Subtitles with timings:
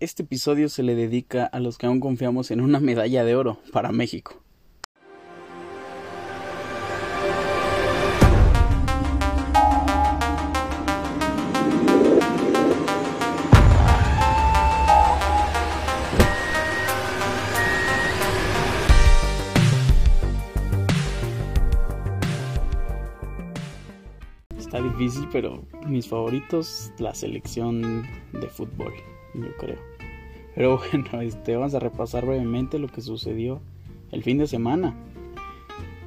[0.00, 3.58] Este episodio se le dedica a los que aún confiamos en una medalla de oro
[3.72, 4.40] para México.
[24.56, 28.92] Está difícil, pero mis favoritos, la selección de fútbol,
[29.34, 29.87] yo creo.
[30.58, 33.60] Pero bueno, este, vamos a repasar brevemente lo que sucedió
[34.10, 34.96] el fin de semana.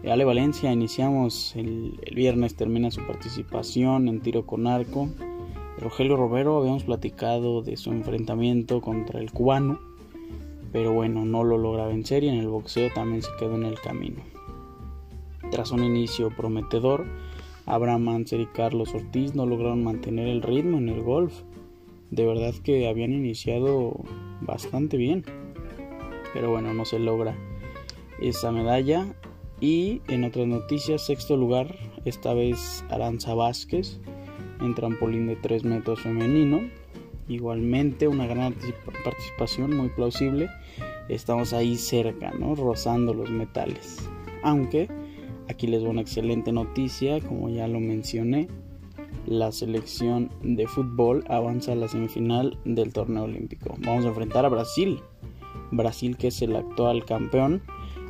[0.05, 5.07] Ale Valencia iniciamos el, viernes, termina su participación en tiro con arco.
[5.79, 9.79] Rogelio Romero habíamos platicado de su enfrentamiento contra el cubano,
[10.73, 13.79] pero bueno, no lo logra vencer y en el boxeo también se quedó en el
[13.79, 14.21] camino.
[15.49, 17.05] Tras un inicio prometedor,
[17.65, 21.41] Abraham Manser y Carlos Ortiz no lograron mantener el ritmo en el golf.
[22.11, 24.03] De verdad que habían iniciado
[24.41, 25.23] bastante bien.
[26.33, 27.35] Pero bueno, no se logra
[28.21, 29.15] esa medalla.
[29.59, 33.99] Y en otras noticias, sexto lugar, esta vez Aranza Vázquez
[34.59, 36.61] en trampolín de 3 metros femenino.
[37.27, 38.55] Igualmente una gran
[39.03, 40.49] participación muy plausible.
[41.09, 42.55] Estamos ahí cerca, ¿no?
[42.55, 44.09] Rozando los metales.
[44.43, 44.87] Aunque
[45.51, 48.47] Aquí les doy una excelente noticia, como ya lo mencioné,
[49.25, 53.75] la selección de fútbol avanza a la semifinal del torneo olímpico.
[53.79, 54.99] Vamos a enfrentar a Brasil,
[55.71, 57.61] Brasil que es el actual campeón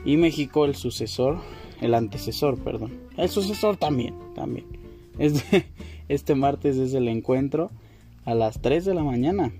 [0.05, 1.37] y México el sucesor,
[1.81, 2.91] el antecesor, perdón.
[3.17, 4.65] El sucesor también, también.
[5.19, 5.65] Este,
[6.07, 7.69] este martes es el encuentro
[8.25, 9.51] a las 3 de la mañana.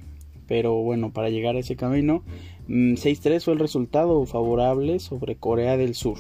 [0.48, 2.24] Pero bueno, para llegar a ese camino,
[2.68, 6.18] 6-3 mm, fue el resultado favorable sobre Corea del Sur.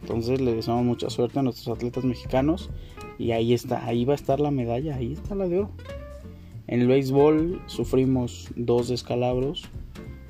[0.00, 2.70] Entonces le deseamos mucha suerte a nuestros atletas mexicanos
[3.18, 5.70] y ahí está, ahí va a estar la medalla, ahí está la de oro.
[6.66, 9.64] En el béisbol sufrimos dos descalabros,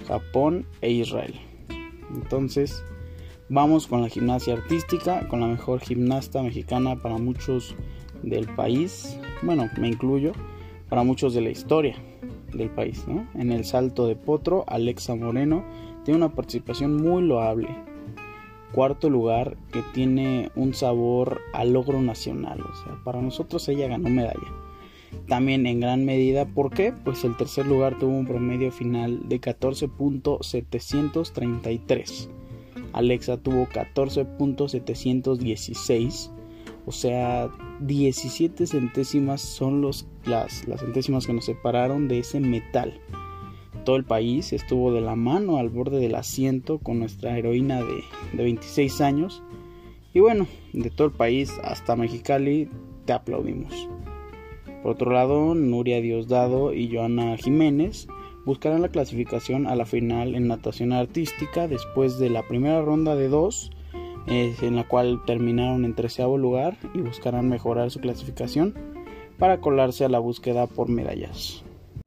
[0.07, 1.35] Japón e Israel.
[2.13, 2.85] Entonces
[3.49, 7.75] vamos con la gimnasia artística, con la mejor gimnasta mexicana para muchos
[8.23, 10.33] del país, bueno, me incluyo,
[10.89, 11.97] para muchos de la historia
[12.53, 13.05] del país.
[13.07, 13.27] ¿no?
[13.35, 15.65] En el salto de potro, Alexa Moreno
[16.05, 17.69] tiene una participación muy loable
[18.75, 22.61] cuarto lugar que tiene un sabor a logro nacional.
[22.61, 24.53] O sea, para nosotros ella ganó medalla.
[25.29, 26.93] También en gran medida, ¿por qué?
[26.93, 32.29] Pues el tercer lugar tuvo un promedio final de 14.733.
[32.93, 36.31] Alexa tuvo 14.716.
[36.87, 37.49] O sea,
[37.81, 43.01] 17 centésimas son los, las, las centésimas que nos separaron de ese metal
[43.85, 48.03] todo el país estuvo de la mano al borde del asiento con nuestra heroína de,
[48.43, 49.43] 26 años.
[50.13, 52.69] Y bueno, de todo el país hasta Mexicali
[53.05, 53.89] te aplaudimos.
[54.83, 58.07] Por otro lado, Nuria Diosdado y Joana Jiménez
[58.45, 63.29] buscarán la clasificación a la final en natación artística después de la primera ronda de
[63.29, 63.71] dos,
[64.27, 68.75] eh, en la cual terminaron en treceavo lugar y buscarán mejorar su clasificación
[69.39, 71.65] para colarse a la búsqueda por medallas.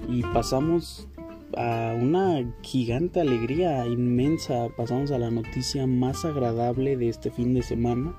[0.08, 1.08] Y pasamos
[1.56, 7.64] a una gigante alegría inmensa pasamos a la noticia más agradable de este fin de
[7.64, 8.16] semana,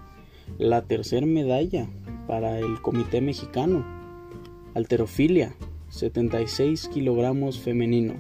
[0.56, 1.88] la tercera medalla
[2.26, 3.84] para el Comité Mexicano,
[4.74, 5.54] alterofilia,
[5.90, 8.14] 76 kilogramos femenino,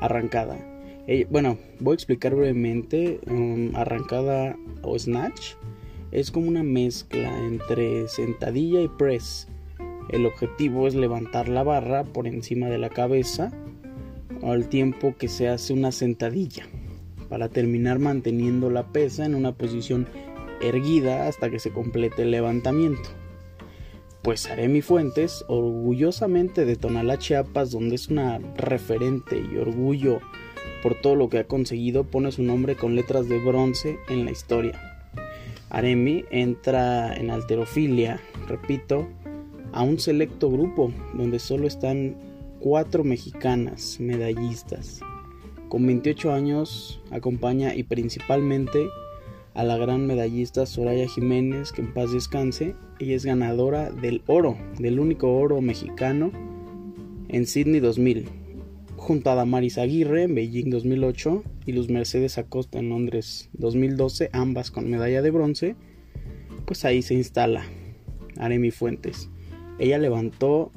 [0.00, 0.58] arrancada.
[1.06, 5.54] Eh, bueno, voy a explicar brevemente, um, arrancada o snatch
[6.12, 9.48] es como una mezcla entre sentadilla y press.
[10.10, 13.50] El objetivo es levantar la barra por encima de la cabeza
[14.50, 16.66] al tiempo que se hace una sentadilla
[17.28, 20.06] para terminar manteniendo la pesa en una posición
[20.60, 23.10] erguida hasta que se complete el levantamiento.
[24.22, 30.20] Pues Aremi Fuentes, orgullosamente de Tonalá, Chiapas, donde es una referente y orgullo
[30.82, 34.30] por todo lo que ha conseguido, pone su nombre con letras de bronce en la
[34.30, 34.80] historia.
[35.70, 39.08] Aremi entra en alterofilia, repito,
[39.72, 42.16] a un selecto grupo donde solo están
[42.62, 45.00] cuatro mexicanas medallistas.
[45.68, 48.86] Con 28 años acompaña y principalmente
[49.54, 52.76] a la gran medallista Soraya Jiménez, que en paz descanse.
[53.00, 56.30] Ella es ganadora del oro, del único oro mexicano
[57.28, 58.28] en Sydney 2000,
[58.96, 64.70] junto a Damaris Aguirre en Beijing 2008 y Luz Mercedes Acosta en Londres 2012, ambas
[64.70, 65.74] con medalla de bronce.
[66.64, 67.64] Pues ahí se instala
[68.36, 69.30] Aremi Fuentes.
[69.80, 70.70] Ella levantó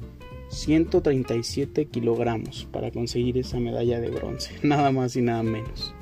[0.56, 5.94] 137 kilogramos para conseguir esa medalla de bronce, nada más y nada menos.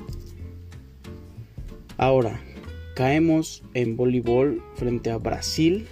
[1.97, 2.41] Ahora,
[2.95, 5.87] caemos en voleibol frente a Brasil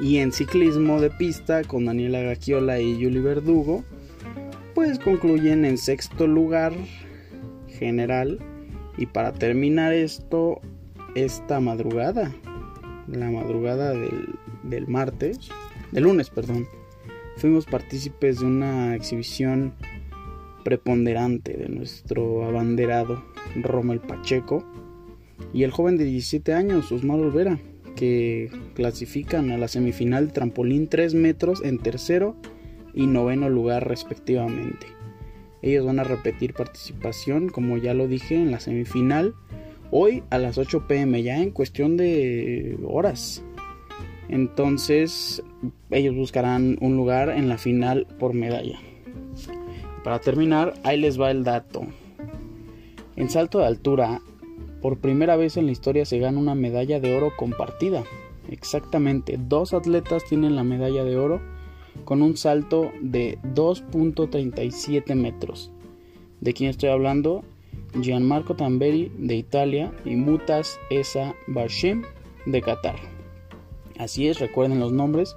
[0.00, 3.84] y en ciclismo de pista con Daniela Gagiola y Yuli Verdugo,
[4.74, 6.72] pues pues concluyen en sexto lugar
[7.78, 8.38] general
[8.98, 10.60] y para terminar esto
[11.14, 12.30] esta madrugada
[13.08, 14.34] la madrugada del,
[14.64, 15.48] del martes
[15.92, 16.68] del lunes perdón
[17.36, 19.74] fuimos partícipes de una exhibición
[20.64, 23.22] preponderante de nuestro abanderado
[23.54, 24.64] Rommel Pacheco
[25.52, 27.58] y el joven de 17 años, Usmar Olvera,
[27.94, 32.36] que clasifican a la semifinal de trampolín 3 metros en tercero
[32.94, 34.86] y noveno lugar respectivamente.
[35.62, 39.34] Ellos van a repetir participación, como ya lo dije, en la semifinal
[39.90, 43.42] hoy a las 8 pm, ya en cuestión de horas.
[44.28, 45.42] Entonces
[45.90, 48.78] ellos buscarán un lugar en la final por medalla.
[50.04, 51.86] Para terminar, ahí les va el dato.
[53.16, 54.20] En salto de altura,
[54.82, 58.04] por primera vez en la historia se gana una medalla de oro compartida.
[58.48, 61.40] Exactamente, dos atletas tienen la medalla de oro
[62.04, 65.72] con un salto de 2.37 metros.
[66.40, 67.42] ¿De quién estoy hablando?
[68.00, 72.02] Gianmarco Tamberi de Italia y Mutas Esa Bashem
[72.44, 73.15] de Qatar.
[73.98, 75.36] Así es, recuerden los nombres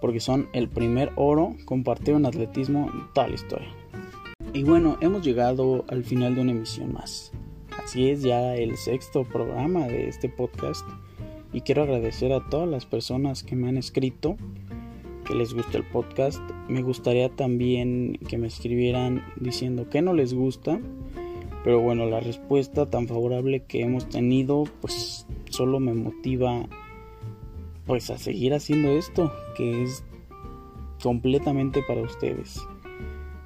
[0.00, 3.68] porque son el primer oro compartido en atletismo en toda la historia.
[4.52, 7.32] Y bueno, hemos llegado al final de una emisión más.
[7.82, 10.86] Así es ya el sexto programa de este podcast
[11.52, 14.36] y quiero agradecer a todas las personas que me han escrito
[15.26, 16.40] que les gusta el podcast.
[16.68, 20.80] Me gustaría también que me escribieran diciendo que no les gusta,
[21.64, 26.68] pero bueno, la respuesta tan favorable que hemos tenido pues solo me motiva
[27.86, 30.04] pues a seguir haciendo esto que es
[31.02, 32.60] completamente para ustedes.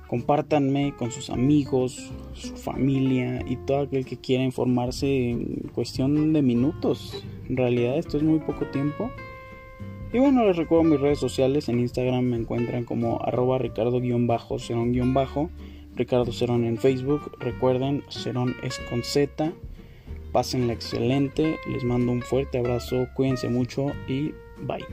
[0.08, 6.42] Compártanme con sus amigos, su familia y todo aquel que quiera informarse en cuestión de
[6.42, 7.24] minutos.
[7.48, 9.10] En realidad esto es muy poco tiempo.
[10.12, 11.68] Y bueno, les recuerdo mis redes sociales.
[11.68, 15.50] En Instagram me encuentran como arroba ricardo-cerón-bajo.
[15.94, 17.30] Ricardo Cerón en Facebook.
[17.38, 19.52] Recuerden, Cerón es con Z.
[20.32, 21.58] Pásenla excelente.
[21.68, 23.06] Les mando un fuerte abrazo.
[23.14, 24.32] Cuídense mucho y
[24.62, 24.84] bye.